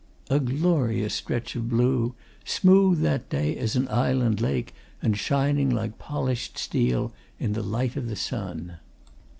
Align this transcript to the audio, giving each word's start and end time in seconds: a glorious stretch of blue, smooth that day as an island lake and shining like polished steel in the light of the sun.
a 0.31 0.39
glorious 0.39 1.13
stretch 1.13 1.55
of 1.55 1.69
blue, 1.69 2.15
smooth 2.43 3.01
that 3.01 3.29
day 3.29 3.55
as 3.55 3.75
an 3.75 3.87
island 3.89 4.41
lake 4.41 4.73
and 4.99 5.15
shining 5.15 5.69
like 5.69 5.99
polished 5.99 6.57
steel 6.57 7.13
in 7.37 7.53
the 7.53 7.61
light 7.61 7.95
of 7.95 8.07
the 8.09 8.15
sun. 8.15 8.79